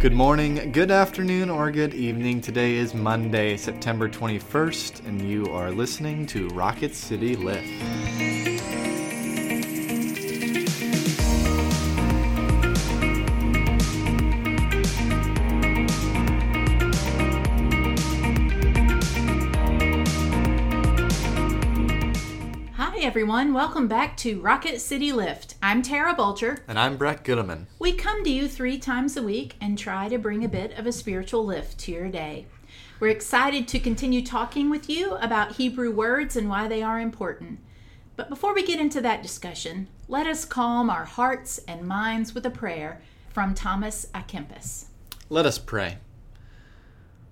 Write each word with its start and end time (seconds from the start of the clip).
Good 0.00 0.14
morning, 0.14 0.72
good 0.72 0.90
afternoon, 0.90 1.50
or 1.50 1.70
good 1.70 1.92
evening. 1.92 2.40
Today 2.40 2.76
is 2.76 2.94
Monday, 2.94 3.58
September 3.58 4.08
21st, 4.08 5.06
and 5.06 5.20
you 5.20 5.44
are 5.52 5.70
listening 5.70 6.24
to 6.28 6.48
Rocket 6.48 6.94
City 6.94 7.36
Lift. 7.36 7.68
Hi, 22.76 22.96
everyone. 23.00 23.52
Welcome 23.52 23.86
back 23.86 24.16
to 24.16 24.40
Rocket 24.40 24.80
City 24.80 25.12
Lift. 25.12 25.49
I'm 25.62 25.82
Tara 25.82 26.14
Bulger. 26.14 26.64
And 26.66 26.78
I'm 26.78 26.96
Brett 26.96 27.22
Goodeman. 27.22 27.66
We 27.78 27.92
come 27.92 28.24
to 28.24 28.30
you 28.30 28.48
three 28.48 28.78
times 28.78 29.14
a 29.18 29.22
week 29.22 29.56
and 29.60 29.76
try 29.76 30.08
to 30.08 30.16
bring 30.16 30.42
a 30.42 30.48
bit 30.48 30.72
of 30.78 30.86
a 30.86 30.92
spiritual 30.92 31.44
lift 31.44 31.78
to 31.80 31.92
your 31.92 32.08
day. 32.08 32.46
We're 32.98 33.08
excited 33.08 33.68
to 33.68 33.78
continue 33.78 34.24
talking 34.24 34.70
with 34.70 34.88
you 34.88 35.16
about 35.16 35.56
Hebrew 35.56 35.90
words 35.90 36.34
and 36.34 36.48
why 36.48 36.66
they 36.66 36.82
are 36.82 36.98
important. 36.98 37.60
But 38.16 38.30
before 38.30 38.54
we 38.54 38.66
get 38.66 38.80
into 38.80 39.02
that 39.02 39.22
discussion, 39.22 39.88
let 40.08 40.26
us 40.26 40.46
calm 40.46 40.88
our 40.88 41.04
hearts 41.04 41.58
and 41.68 41.86
minds 41.86 42.34
with 42.34 42.46
a 42.46 42.50
prayer 42.50 43.02
from 43.28 43.54
Thomas 43.54 44.06
à 44.14 44.26
Kempis. 44.26 44.86
Let 45.28 45.44
us 45.44 45.58
pray. 45.58 45.98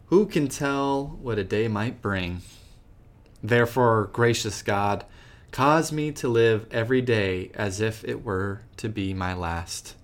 Who 0.09 0.27
can 0.27 0.49
tell 0.49 1.19
what 1.23 1.39
a 1.39 1.45
day 1.45 1.67
might 1.67 2.03
bring? 2.03 2.43
Therefore, 3.43 4.11
gracious 4.13 4.61
God, 4.61 5.07
cause 5.51 5.93
me 5.93 6.13
to 6.13 6.29
live 6.29 6.67
every 6.71 7.01
day 7.01 7.51
as 7.55 7.81
if 7.81 8.05
it 8.05 8.25
were 8.25 8.63
to 8.77 8.89
be 8.89 9.15
my 9.15 9.35
last. 9.35 9.95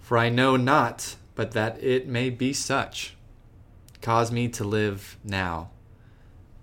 For 0.00 0.16
I 0.18 0.28
know 0.28 0.56
not 0.56 1.16
but 1.36 1.52
that 1.52 1.80
it 1.84 2.08
may 2.08 2.30
be 2.30 2.52
such. 2.52 3.14
Cause 4.02 4.32
me 4.32 4.48
to 4.48 4.64
live 4.64 5.16
now, 5.22 5.70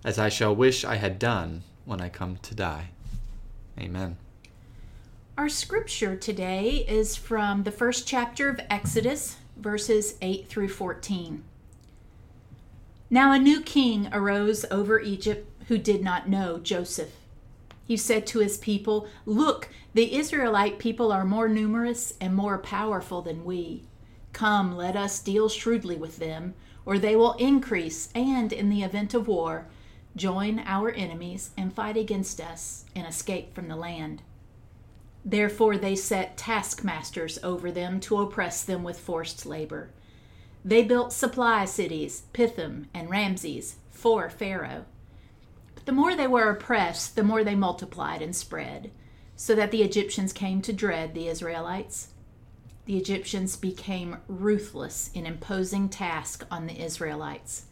as 0.04 0.18
I 0.18 0.28
shall 0.28 0.54
wish 0.54 0.84
I 0.84 0.96
had 0.96 1.18
done 1.18 1.62
when 1.86 2.00
I 2.00 2.08
come 2.10 2.36
to 2.38 2.54
die. 2.54 2.90
Amen. 3.78 4.16
Our 5.38 5.48
scripture 5.48 6.16
today 6.16 6.84
is 6.88 7.16
from 7.16 7.62
the 7.62 7.72
first 7.72 8.06
chapter 8.06 8.48
of 8.48 8.60
Exodus, 8.68 9.36
verses 9.56 10.16
8 10.20 10.48
through 10.48 10.68
14. 10.68 11.44
Now 13.10 13.32
a 13.32 13.38
new 13.38 13.60
king 13.60 14.08
arose 14.12 14.64
over 14.70 15.00
Egypt 15.00 15.48
who 15.68 15.78
did 15.78 16.02
not 16.02 16.28
know 16.28 16.58
Joseph. 16.58 17.12
He 17.84 17.96
said 17.96 18.26
to 18.28 18.38
his 18.38 18.56
people, 18.58 19.06
Look, 19.26 19.68
the 19.92 20.16
Israelite 20.16 20.78
people 20.78 21.12
are 21.12 21.24
more 21.24 21.48
numerous 21.48 22.14
and 22.20 22.34
more 22.34 22.58
powerful 22.58 23.22
than 23.22 23.44
we. 23.44 23.84
Come, 24.32 24.76
let 24.76 24.96
us 24.96 25.20
deal 25.20 25.48
shrewdly 25.48 25.96
with 25.96 26.18
them, 26.18 26.54
or 26.86 26.98
they 26.98 27.14
will 27.14 27.34
increase, 27.34 28.08
and 28.14 28.52
in 28.52 28.70
the 28.70 28.82
event 28.82 29.14
of 29.14 29.28
war, 29.28 29.66
join 30.16 30.60
our 30.60 30.90
enemies 30.90 31.50
and 31.56 31.72
fight 31.72 31.96
against 31.96 32.40
us 32.40 32.84
and 32.96 33.06
escape 33.06 33.54
from 33.54 33.68
the 33.68 33.76
land. 33.76 34.22
Therefore, 35.24 35.78
they 35.78 35.96
set 35.96 36.36
taskmasters 36.36 37.38
over 37.42 37.70
them 37.70 38.00
to 38.00 38.18
oppress 38.18 38.62
them 38.62 38.82
with 38.82 38.98
forced 39.00 39.46
labor. 39.46 39.90
They 40.64 40.82
built 40.82 41.12
supply 41.12 41.64
cities, 41.64 42.24
Pithom 42.32 42.88
and 42.92 43.08
Ramses, 43.10 43.76
for 43.90 44.28
Pharaoh. 44.28 44.84
The 45.84 45.92
more 45.92 46.16
they 46.16 46.26
were 46.26 46.50
oppressed, 46.50 47.14
the 47.14 47.22
more 47.22 47.44
they 47.44 47.54
multiplied 47.54 48.22
and 48.22 48.34
spread, 48.34 48.90
so 49.36 49.54
that 49.54 49.70
the 49.70 49.82
Egyptians 49.82 50.32
came 50.32 50.62
to 50.62 50.72
dread 50.72 51.14
the 51.14 51.28
Israelites. 51.28 52.08
The 52.86 52.96
Egyptians 52.96 53.56
became 53.56 54.18
ruthless 54.28 55.10
in 55.14 55.26
imposing 55.26 55.88
tasks 55.88 56.46
on 56.50 56.66
the 56.66 56.80
Israelites 56.82 57.66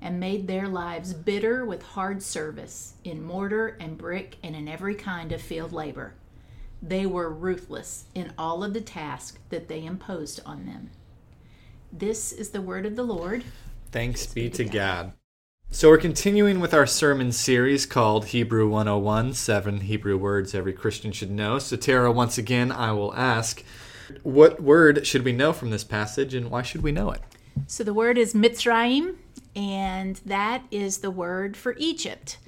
and 0.00 0.20
made 0.20 0.46
their 0.46 0.68
lives 0.68 1.12
bitter 1.12 1.64
with 1.64 1.82
hard 1.82 2.22
service 2.22 2.94
in 3.02 3.22
mortar 3.22 3.76
and 3.80 3.98
brick 3.98 4.36
and 4.42 4.54
in 4.54 4.68
every 4.68 4.94
kind 4.94 5.32
of 5.32 5.42
field 5.42 5.72
labor. 5.72 6.14
They 6.80 7.06
were 7.06 7.30
ruthless 7.30 8.04
in 8.14 8.32
all 8.38 8.62
of 8.62 8.74
the 8.74 8.80
tasks 8.80 9.38
that 9.48 9.66
they 9.66 9.84
imposed 9.84 10.40
on 10.46 10.66
them. 10.66 10.90
This 11.92 12.32
is 12.32 12.50
the 12.50 12.62
word 12.62 12.86
of 12.86 12.94
the 12.94 13.02
Lord. 13.02 13.42
Thanks 13.90 14.26
be 14.26 14.48
to 14.50 14.64
God. 14.64 15.12
So, 15.70 15.90
we're 15.90 15.98
continuing 15.98 16.60
with 16.60 16.72
our 16.72 16.86
sermon 16.86 17.30
series 17.30 17.84
called 17.84 18.28
Hebrew 18.28 18.70
101 18.70 19.34
Seven 19.34 19.80
Hebrew 19.80 20.16
Words 20.16 20.54
Every 20.54 20.72
Christian 20.72 21.12
Should 21.12 21.30
Know. 21.30 21.58
So, 21.58 21.76
Tara, 21.76 22.10
once 22.10 22.38
again, 22.38 22.72
I 22.72 22.92
will 22.92 23.14
ask 23.14 23.62
what 24.22 24.62
word 24.62 25.06
should 25.06 25.26
we 25.26 25.32
know 25.32 25.52
from 25.52 25.68
this 25.68 25.84
passage 25.84 26.32
and 26.32 26.50
why 26.50 26.62
should 26.62 26.82
we 26.82 26.90
know 26.90 27.10
it? 27.10 27.20
So, 27.66 27.84
the 27.84 27.92
word 27.92 28.16
is 28.16 28.32
Mitzrayim, 28.32 29.16
and 29.54 30.16
that 30.24 30.62
is 30.70 30.98
the 30.98 31.10
word 31.10 31.54
for 31.54 31.76
Egypt. 31.76 32.38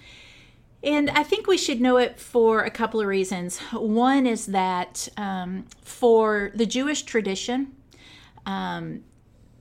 And 0.82 1.10
I 1.10 1.22
think 1.22 1.46
we 1.46 1.58
should 1.58 1.80
know 1.80 1.98
it 1.98 2.18
for 2.18 2.62
a 2.62 2.70
couple 2.70 3.02
of 3.02 3.06
reasons. 3.06 3.58
One 3.74 4.26
is 4.26 4.46
that 4.46 5.08
um, 5.18 5.66
for 5.82 6.52
the 6.54 6.64
Jewish 6.64 7.02
tradition, 7.02 7.76
um, 8.46 9.04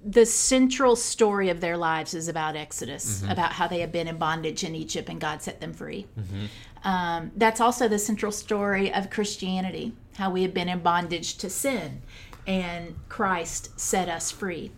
the 0.03 0.25
central 0.25 0.95
story 0.95 1.49
of 1.49 1.59
their 1.61 1.77
lives 1.77 2.13
is 2.13 2.27
about 2.27 2.55
Exodus, 2.55 3.21
mm-hmm. 3.21 3.31
about 3.31 3.53
how 3.53 3.67
they 3.67 3.81
have 3.81 3.91
been 3.91 4.07
in 4.07 4.17
bondage 4.17 4.63
in 4.63 4.75
Egypt 4.75 5.09
and 5.09 5.19
God 5.19 5.41
set 5.41 5.59
them 5.59 5.73
free. 5.73 6.07
Mm-hmm. 6.17 6.87
Um, 6.87 7.31
that's 7.35 7.59
also 7.59 7.87
the 7.87 7.99
central 7.99 8.31
story 8.31 8.93
of 8.93 9.09
Christianity, 9.09 9.91
how 10.15 10.29
we 10.29 10.43
have 10.43 10.53
been 10.53 10.69
in 10.69 10.79
bondage 10.79 11.38
to 11.39 11.49
sin 11.49 12.01
and 12.47 12.95
Christ 13.09 13.79
set 13.79 14.09
us 14.09 14.31
free. 14.31 14.71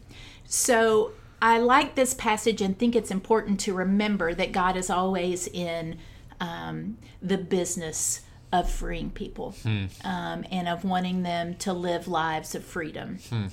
So 0.46 1.14
I 1.42 1.60
like 1.60 1.96
this 1.96 2.14
passage 2.14 2.62
and 2.62 2.78
think 2.78 2.96
it's 2.96 3.12
important 3.12 3.60
to 3.62 3.74
remember 3.74 4.34
that 4.34 4.52
God 4.52 4.76
is 4.76 4.90
always 4.90 5.48
in 5.48 5.98
um, 6.40 6.98
the 7.22 7.38
business 7.38 8.22
of 8.52 8.70
freeing 8.70 9.10
people 9.12 9.52
hmm. 9.64 9.86
um, 10.04 10.44
and 10.52 10.68
of 10.68 10.84
wanting 10.84 11.24
them 11.24 11.56
to 11.56 11.72
live 11.72 12.08
lives 12.08 12.54
of 12.56 12.66
freedom. 12.66 13.20
Hmm. 13.30 13.48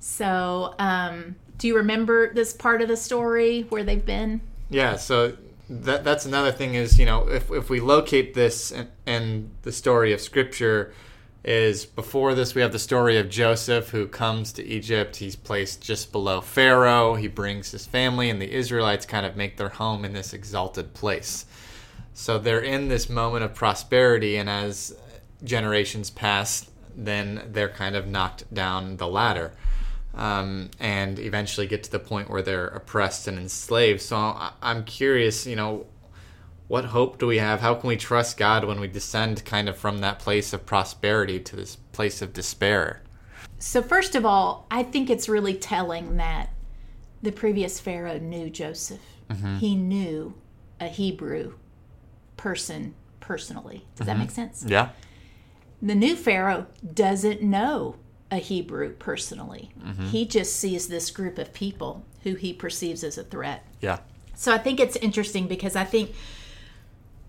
So, 0.00 0.74
um, 0.78 1.36
do 1.58 1.68
you 1.68 1.76
remember 1.76 2.32
this 2.32 2.52
part 2.52 2.82
of 2.82 2.88
the 2.88 2.96
story 2.96 3.62
where 3.68 3.84
they've 3.84 4.04
been? 4.04 4.40
Yeah, 4.70 4.96
so 4.96 5.36
that 5.68 6.04
that's 6.04 6.24
another 6.24 6.50
thing 6.50 6.74
is, 6.74 6.98
you 6.98 7.06
know, 7.06 7.28
if, 7.28 7.50
if 7.50 7.70
we 7.70 7.80
locate 7.80 8.34
this 8.34 8.72
and, 8.72 8.88
and 9.06 9.50
the 9.62 9.72
story 9.72 10.12
of 10.12 10.20
Scripture, 10.20 10.92
is 11.42 11.86
before 11.86 12.34
this 12.34 12.54
we 12.54 12.60
have 12.60 12.72
the 12.72 12.78
story 12.78 13.16
of 13.16 13.30
Joseph 13.30 13.90
who 13.90 14.06
comes 14.06 14.52
to 14.52 14.64
Egypt. 14.64 15.16
He's 15.16 15.36
placed 15.36 15.80
just 15.82 16.12
below 16.12 16.40
Pharaoh. 16.40 17.14
He 17.14 17.28
brings 17.28 17.70
his 17.70 17.86
family, 17.86 18.30
and 18.30 18.40
the 18.40 18.52
Israelites 18.52 19.06
kind 19.06 19.24
of 19.24 19.36
make 19.36 19.56
their 19.56 19.70
home 19.70 20.04
in 20.04 20.12
this 20.12 20.32
exalted 20.32 20.92
place. 20.92 21.46
So 22.12 22.38
they're 22.38 22.60
in 22.60 22.88
this 22.88 23.08
moment 23.08 23.44
of 23.44 23.54
prosperity, 23.54 24.36
and 24.36 24.50
as 24.50 24.94
generations 25.42 26.10
pass, 26.10 26.70
then 26.94 27.48
they're 27.52 27.68
kind 27.68 27.96
of 27.96 28.06
knocked 28.06 28.52
down 28.52 28.96
the 28.98 29.08
ladder. 29.08 29.52
Um, 30.12 30.70
and 30.80 31.20
eventually 31.20 31.68
get 31.68 31.84
to 31.84 31.90
the 31.90 32.00
point 32.00 32.28
where 32.28 32.42
they're 32.42 32.66
oppressed 32.66 33.28
and 33.28 33.38
enslaved. 33.38 34.00
So 34.00 34.16
I'm 34.60 34.82
curious, 34.82 35.46
you 35.46 35.54
know, 35.54 35.86
what 36.70 36.84
hope 36.86 37.18
do 37.18 37.26
we 37.26 37.38
have? 37.38 37.60
How 37.60 37.74
can 37.74 37.88
we 37.88 37.96
trust 37.96 38.36
God 38.36 38.64
when 38.64 38.78
we 38.78 38.86
descend 38.86 39.44
kind 39.44 39.68
of 39.68 39.76
from 39.76 39.98
that 39.98 40.20
place 40.20 40.52
of 40.52 40.66
prosperity 40.66 41.40
to 41.40 41.56
this 41.56 41.76
place 41.92 42.22
of 42.22 42.32
despair? 42.32 43.02
So, 43.58 43.82
first 43.82 44.14
of 44.14 44.24
all, 44.24 44.66
I 44.70 44.84
think 44.84 45.10
it's 45.10 45.28
really 45.28 45.54
telling 45.54 46.16
that 46.18 46.50
the 47.22 47.32
previous 47.32 47.80
Pharaoh 47.80 48.18
knew 48.18 48.50
Joseph. 48.50 49.00
Mm-hmm. 49.28 49.56
He 49.56 49.74
knew 49.74 50.34
a 50.80 50.86
Hebrew 50.86 51.54
person 52.36 52.94
personally. 53.18 53.84
Does 53.96 54.06
mm-hmm. 54.06 54.06
that 54.06 54.18
make 54.18 54.30
sense? 54.30 54.64
Yeah. 54.66 54.90
The 55.82 55.94
new 55.94 56.14
Pharaoh 56.14 56.66
doesn't 56.94 57.42
know 57.42 57.96
a 58.30 58.36
Hebrew 58.36 58.94
personally. 58.94 59.70
Mm-hmm. 59.82 60.06
He 60.06 60.24
just 60.24 60.56
sees 60.56 60.88
this 60.88 61.10
group 61.10 61.38
of 61.38 61.52
people 61.52 62.04
who 62.22 62.34
he 62.34 62.52
perceives 62.52 63.02
as 63.02 63.18
a 63.18 63.24
threat. 63.24 63.64
Yeah. 63.80 63.98
So 64.34 64.52
I 64.52 64.58
think 64.58 64.80
it's 64.80 64.96
interesting 64.96 65.48
because 65.48 65.76
I 65.76 65.84
think 65.84 66.12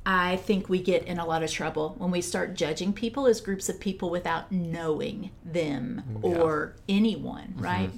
I 0.06 0.38
think 0.38 0.68
we 0.68 0.82
get 0.82 1.06
in 1.06 1.20
a 1.20 1.26
lot 1.26 1.44
of 1.44 1.52
trouble 1.52 1.96
when 2.00 2.10
we 2.10 2.22
start 2.22 2.56
judging 2.56 2.92
people 2.92 3.28
as 3.28 3.40
groups 3.40 3.70
of 3.70 3.80
people 3.80 4.10
without 4.10 4.52
knowing 4.52 5.30
them 5.46 6.04
yeah. 6.24 6.30
or 6.30 6.74
anyone, 6.90 7.50
mm-hmm. 7.50 7.64
right? 7.64 7.92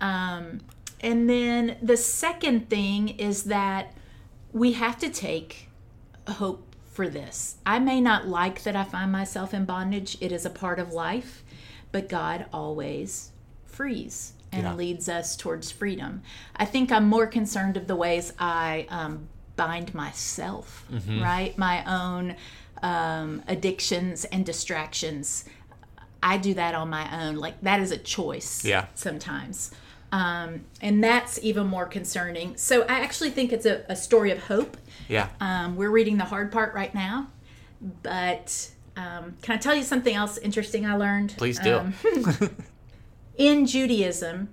Um, 0.00 0.60
and 1.00 1.28
then 1.28 1.76
the 1.82 1.98
second 1.98 2.70
thing 2.70 3.10
is 3.10 3.44
that 3.44 3.92
we 4.52 4.72
have 4.72 4.98
to 5.00 5.10
take 5.10 5.68
hope 6.28 6.74
for 6.86 7.08
this. 7.08 7.56
I 7.66 7.78
may 7.78 8.00
not 8.00 8.26
like 8.26 8.62
that 8.62 8.74
I 8.74 8.84
find 8.84 9.12
myself 9.12 9.52
in 9.52 9.66
bondage, 9.66 10.16
it 10.20 10.32
is 10.32 10.46
a 10.46 10.50
part 10.50 10.78
of 10.78 10.92
life, 10.92 11.43
but 11.94 12.08
God 12.08 12.46
always 12.52 13.30
frees 13.66 14.32
and 14.50 14.64
yeah. 14.64 14.74
leads 14.74 15.08
us 15.08 15.36
towards 15.36 15.70
freedom. 15.70 16.22
I 16.56 16.64
think 16.64 16.90
I'm 16.90 17.08
more 17.08 17.28
concerned 17.28 17.76
of 17.76 17.86
the 17.86 17.94
ways 17.94 18.32
I 18.36 18.88
um, 18.90 19.28
bind 19.54 19.94
myself, 19.94 20.84
mm-hmm. 20.92 21.22
right? 21.22 21.56
My 21.56 21.84
own 21.84 22.34
um, 22.82 23.44
addictions 23.46 24.24
and 24.24 24.44
distractions. 24.44 25.44
I 26.20 26.36
do 26.36 26.52
that 26.54 26.74
on 26.74 26.90
my 26.90 27.28
own. 27.28 27.36
Like 27.36 27.60
that 27.60 27.78
is 27.78 27.92
a 27.92 27.96
choice. 27.96 28.64
Yeah. 28.64 28.86
Sometimes. 28.96 29.70
Um, 30.10 30.64
and 30.80 31.02
that's 31.02 31.38
even 31.44 31.68
more 31.68 31.86
concerning. 31.86 32.56
So 32.56 32.82
I 32.82 33.02
actually 33.02 33.30
think 33.30 33.52
it's 33.52 33.66
a, 33.66 33.84
a 33.88 33.94
story 33.94 34.32
of 34.32 34.42
hope. 34.42 34.76
Yeah. 35.08 35.28
Um, 35.40 35.76
we're 35.76 35.92
reading 35.92 36.16
the 36.16 36.24
hard 36.24 36.50
part 36.50 36.74
right 36.74 36.92
now. 36.92 37.28
But 38.02 38.70
um, 38.96 39.36
can 39.42 39.54
I 39.54 39.58
tell 39.58 39.74
you 39.74 39.82
something 39.82 40.14
else 40.14 40.38
interesting 40.38 40.86
I 40.86 40.96
learned? 40.96 41.34
Please 41.36 41.58
do. 41.58 41.78
Um, 41.78 41.94
in 43.36 43.66
Judaism, 43.66 44.48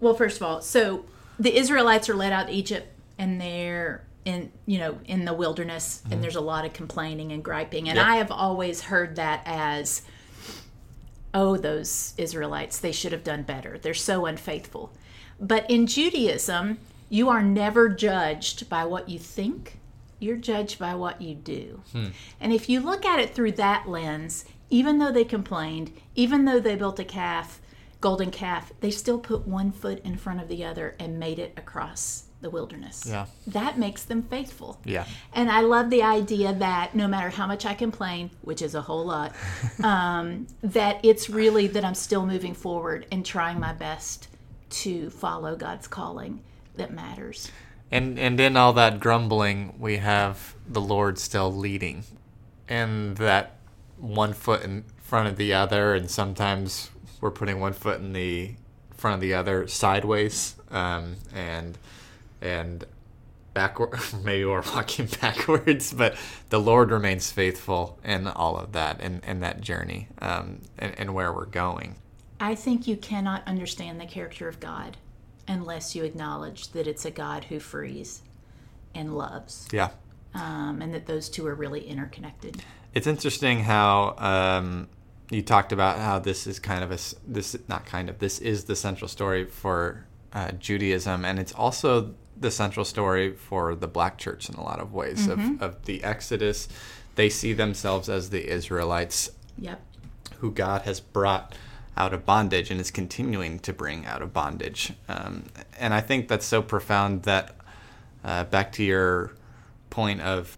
well, 0.00 0.14
first 0.14 0.36
of 0.36 0.42
all, 0.42 0.60
so 0.62 1.04
the 1.38 1.56
Israelites 1.56 2.08
are 2.08 2.14
led 2.14 2.32
out 2.32 2.48
of 2.48 2.54
Egypt 2.54 2.88
and 3.18 3.40
they're 3.40 4.04
in 4.24 4.52
you 4.66 4.78
know 4.78 4.98
in 5.06 5.24
the 5.24 5.32
wilderness 5.32 6.02
and 6.10 6.22
there's 6.22 6.36
a 6.36 6.40
lot 6.40 6.66
of 6.66 6.74
complaining 6.74 7.32
and 7.32 7.42
griping 7.42 7.88
and 7.88 7.96
Yep. 7.96 8.06
I 8.06 8.16
have 8.16 8.30
always 8.30 8.82
heard 8.82 9.16
that 9.16 9.42
as 9.46 10.02
oh 11.32 11.56
those 11.56 12.12
Israelites 12.18 12.78
they 12.78 12.92
should 12.92 13.12
have 13.12 13.24
done 13.24 13.42
better 13.44 13.78
they're 13.78 13.94
so 13.94 14.26
unfaithful 14.26 14.92
but 15.40 15.68
in 15.70 15.86
Judaism 15.86 16.78
you 17.08 17.30
are 17.30 17.42
never 17.42 17.88
judged 17.88 18.68
by 18.68 18.84
what 18.84 19.08
you 19.08 19.18
think 19.18 19.79
you're 20.20 20.36
judged 20.36 20.78
by 20.78 20.94
what 20.94 21.20
you 21.20 21.34
do 21.34 21.82
and 22.40 22.52
if 22.52 22.68
you 22.68 22.78
look 22.80 23.04
at 23.04 23.18
it 23.18 23.34
through 23.34 23.52
that 23.52 23.88
lens 23.88 24.44
even 24.68 24.98
though 24.98 25.10
they 25.12 25.24
complained 25.24 25.92
even 26.14 26.44
though 26.44 26.60
they 26.60 26.76
built 26.76 26.98
a 26.98 27.04
calf 27.04 27.60
golden 28.00 28.30
calf 28.30 28.72
they 28.80 28.90
still 28.90 29.18
put 29.18 29.46
one 29.46 29.72
foot 29.72 30.00
in 30.04 30.16
front 30.16 30.40
of 30.40 30.48
the 30.48 30.64
other 30.64 30.94
and 30.98 31.18
made 31.18 31.38
it 31.38 31.52
across 31.56 32.24
the 32.40 32.48
wilderness 32.48 33.04
Yeah. 33.06 33.26
that 33.48 33.78
makes 33.78 34.02
them 34.04 34.22
faithful 34.22 34.80
Yeah. 34.84 35.04
and 35.34 35.50
I 35.50 35.60
love 35.60 35.90
the 35.90 36.02
idea 36.02 36.54
that 36.54 36.94
no 36.94 37.06
matter 37.06 37.28
how 37.28 37.46
much 37.46 37.66
I 37.66 37.74
complain, 37.74 38.30
which 38.40 38.62
is 38.62 38.74
a 38.74 38.80
whole 38.80 39.04
lot, 39.04 39.34
um, 39.84 40.46
that 40.62 41.00
it's 41.02 41.28
really 41.28 41.66
that 41.66 41.84
I'm 41.84 41.94
still 41.94 42.24
moving 42.24 42.54
forward 42.54 43.06
and 43.12 43.26
trying 43.26 43.60
my 43.60 43.74
best 43.74 44.28
to 44.70 45.10
follow 45.10 45.54
God's 45.54 45.86
calling 45.86 46.40
that 46.76 46.94
matters. 46.94 47.50
And 47.90 48.18
and 48.18 48.38
in 48.38 48.56
all 48.56 48.72
that 48.74 49.00
grumbling, 49.00 49.74
we 49.78 49.96
have 49.96 50.54
the 50.68 50.80
Lord 50.80 51.18
still 51.18 51.52
leading, 51.52 52.04
and 52.68 53.16
that 53.16 53.56
one 53.96 54.32
foot 54.32 54.62
in 54.62 54.84
front 54.98 55.28
of 55.28 55.36
the 55.36 55.52
other, 55.52 55.94
and 55.94 56.10
sometimes 56.10 56.90
we're 57.20 57.32
putting 57.32 57.58
one 57.58 57.72
foot 57.72 58.00
in 58.00 58.12
the 58.12 58.54
front 58.96 59.14
of 59.14 59.20
the 59.20 59.34
other 59.34 59.66
sideways, 59.66 60.54
um, 60.70 61.16
and 61.34 61.78
and 62.40 62.84
backward. 63.54 63.98
Maybe 64.24 64.44
we're 64.44 64.62
walking 64.62 65.08
backwards, 65.20 65.92
but 65.92 66.16
the 66.50 66.60
Lord 66.60 66.92
remains 66.92 67.32
faithful 67.32 67.98
in 68.04 68.28
all 68.28 68.56
of 68.56 68.70
that, 68.72 69.00
and 69.00 69.24
in, 69.24 69.40
that 69.40 69.60
journey, 69.60 70.06
um, 70.20 70.60
and, 70.78 70.96
and 70.96 71.14
where 71.14 71.32
we're 71.32 71.46
going. 71.46 71.96
I 72.38 72.54
think 72.54 72.86
you 72.86 72.96
cannot 72.96 73.42
understand 73.46 74.00
the 74.00 74.06
character 74.06 74.48
of 74.48 74.60
God 74.60 74.96
unless 75.50 75.94
you 75.94 76.04
acknowledge 76.04 76.68
that 76.72 76.86
it's 76.86 77.04
a 77.04 77.10
God 77.10 77.44
who 77.44 77.58
frees 77.60 78.22
and 78.94 79.16
loves, 79.16 79.68
Yeah. 79.72 79.90
um, 80.34 80.80
and 80.80 80.94
that 80.94 81.06
those 81.06 81.28
two 81.28 81.46
are 81.46 81.54
really 81.54 81.86
interconnected. 81.86 82.62
It's 82.94 83.06
interesting 83.06 83.60
how 83.64 84.14
um, 84.18 84.88
you 85.30 85.42
talked 85.42 85.72
about 85.72 85.98
how 85.98 86.18
this 86.18 86.46
is 86.46 86.58
kind 86.58 86.82
of 86.82 86.90
a 86.90 86.98
this 87.26 87.56
not 87.68 87.84
kind 87.86 88.08
of 88.08 88.18
this 88.18 88.38
is 88.40 88.64
the 88.64 88.74
central 88.76 89.08
story 89.08 89.44
for 89.44 90.06
uh, 90.32 90.52
Judaism, 90.52 91.24
and 91.24 91.38
it's 91.38 91.52
also 91.52 92.14
the 92.36 92.50
central 92.50 92.84
story 92.84 93.34
for 93.34 93.74
the 93.74 93.86
Black 93.88 94.18
Church 94.18 94.48
in 94.48 94.54
a 94.54 94.62
lot 94.62 94.80
of 94.80 94.92
ways 94.94 95.28
of, 95.28 95.38
of 95.62 95.84
the 95.84 96.02
Exodus. 96.02 96.68
They 97.16 97.28
see 97.28 97.52
themselves 97.52 98.08
as 98.08 98.30
the 98.30 98.48
Israelites 98.48 99.30
Yep. 99.58 99.80
who 100.38 100.50
God 100.50 100.82
has 100.82 101.00
brought 101.00 101.54
out 101.96 102.14
of 102.14 102.24
bondage 102.24 102.70
and 102.70 102.80
is 102.80 102.90
continuing 102.90 103.58
to 103.60 103.72
bring 103.72 104.06
out 104.06 104.22
of 104.22 104.32
bondage. 104.32 104.92
Um, 105.08 105.44
and 105.78 105.92
I 105.92 106.00
think 106.00 106.28
that's 106.28 106.46
so 106.46 106.62
profound 106.62 107.24
that 107.24 107.54
uh, 108.24 108.44
back 108.44 108.72
to 108.72 108.84
your 108.84 109.32
point 109.90 110.20
of 110.20 110.56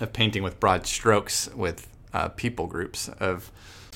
of 0.00 0.12
painting 0.12 0.42
with 0.42 0.58
broad 0.58 0.86
strokes 0.86 1.48
with 1.54 1.88
uh, 2.12 2.28
people 2.30 2.66
groups 2.66 3.08
of 3.20 3.50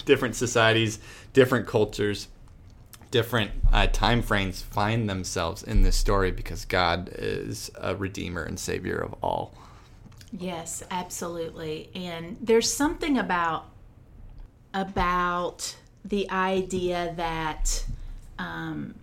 different 0.05 0.37
societies, 0.37 0.99
different 1.33 1.67
cultures, 1.67 2.29
different 3.11 3.51
uh, 3.73 3.87
time 3.89 4.23
frames 4.23 4.63
find 4.63 5.09
themselves 5.09 5.63
in 5.63 5.83
this 5.83 5.97
story 5.97 6.31
because 6.31 6.65
God 6.65 7.11
is 7.13 7.71
a 7.77 7.97
redeemer 7.97 8.43
and 8.43 8.59
savior 8.59 8.99
of 8.99 9.15
all. 9.23 9.55
Yes, 10.33 10.83
absolutely. 10.91 11.91
And 11.95 12.37
there's 12.41 12.73
something 12.73 13.19
about 13.19 13.67
about 14.75 15.75
the 16.09 16.31
idea 16.31 17.13
that 17.17 17.85
um, 18.39 18.95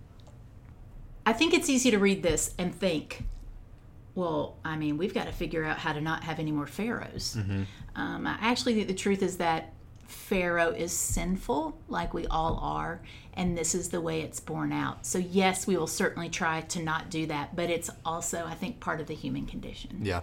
I 1.24 1.32
think 1.32 1.54
it's 1.54 1.68
easy 1.68 1.90
to 1.90 1.98
read 1.98 2.22
this 2.22 2.54
and 2.58 2.74
think, 2.74 3.24
well, 4.14 4.56
I 4.64 4.76
mean, 4.76 4.96
we've 4.98 5.14
got 5.14 5.26
to 5.26 5.32
figure 5.32 5.64
out 5.64 5.78
how 5.78 5.92
to 5.92 6.00
not 6.00 6.24
have 6.24 6.38
any 6.38 6.52
more 6.52 6.66
pharaohs. 6.66 7.36
Um, 7.94 8.26
I 8.26 8.36
actually 8.40 8.74
think 8.74 8.88
the 8.88 8.94
truth 8.94 9.22
is 9.22 9.38
that 9.38 9.72
Pharaoh 10.06 10.70
is 10.70 10.92
sinful, 10.92 11.76
like 11.88 12.14
we 12.14 12.26
all 12.28 12.58
are, 12.62 13.00
and 13.34 13.58
this 13.58 13.74
is 13.74 13.90
the 13.90 14.00
way 14.00 14.20
it's 14.22 14.38
borne 14.40 14.72
out. 14.72 15.04
So, 15.04 15.18
yes, 15.18 15.66
we 15.66 15.76
will 15.76 15.86
certainly 15.86 16.28
try 16.28 16.60
to 16.62 16.82
not 16.82 17.10
do 17.10 17.26
that, 17.26 17.56
but 17.56 17.70
it's 17.70 17.90
also, 18.04 18.44
I 18.46 18.54
think, 18.54 18.80
part 18.80 19.00
of 19.00 19.06
the 19.06 19.14
human 19.14 19.46
condition. 19.46 20.00
Yeah. 20.02 20.20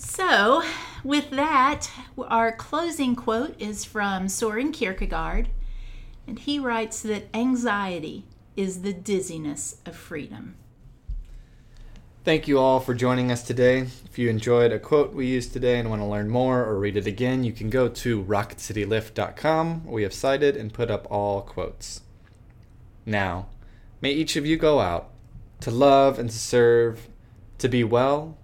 So, 0.00 0.62
with 1.04 1.28
that, 1.28 1.90
our 2.16 2.52
closing 2.52 3.14
quote 3.14 3.60
is 3.60 3.84
from 3.84 4.30
Soren 4.30 4.72
Kierkegaard, 4.72 5.50
and 6.26 6.38
he 6.38 6.58
writes 6.58 7.02
that 7.02 7.28
anxiety 7.34 8.24
is 8.56 8.80
the 8.80 8.94
dizziness 8.94 9.76
of 9.84 9.94
freedom. 9.94 10.56
Thank 12.24 12.48
you 12.48 12.58
all 12.58 12.80
for 12.80 12.94
joining 12.94 13.30
us 13.30 13.42
today. 13.42 13.88
If 14.06 14.18
you 14.18 14.30
enjoyed 14.30 14.72
a 14.72 14.78
quote 14.78 15.12
we 15.12 15.26
used 15.26 15.52
today 15.52 15.78
and 15.78 15.90
want 15.90 16.00
to 16.00 16.06
learn 16.06 16.30
more 16.30 16.64
or 16.64 16.78
read 16.78 16.96
it 16.96 17.06
again, 17.06 17.44
you 17.44 17.52
can 17.52 17.68
go 17.68 17.86
to 17.86 18.24
rocketcitylift.com. 18.24 19.84
We 19.84 20.02
have 20.02 20.14
cited 20.14 20.56
and 20.56 20.72
put 20.72 20.90
up 20.90 21.06
all 21.10 21.42
quotes. 21.42 22.00
Now, 23.04 23.48
may 24.00 24.12
each 24.12 24.36
of 24.36 24.46
you 24.46 24.56
go 24.56 24.80
out 24.80 25.10
to 25.60 25.70
love 25.70 26.18
and 26.18 26.30
to 26.30 26.38
serve, 26.38 27.08
to 27.58 27.68
be 27.68 27.84
well, 27.84 28.38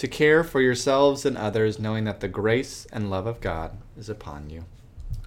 to 0.00 0.08
care 0.08 0.42
for 0.42 0.62
yourselves 0.62 1.26
and 1.26 1.36
others, 1.36 1.78
knowing 1.78 2.04
that 2.04 2.20
the 2.20 2.28
grace 2.28 2.86
and 2.90 3.10
love 3.10 3.26
of 3.26 3.38
God 3.42 3.76
is 3.98 4.08
upon 4.08 4.48
you. 4.48 4.64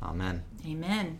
Amen. 0.01 0.41
Amen. 0.65 1.19